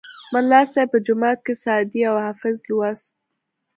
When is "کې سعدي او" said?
1.45-2.15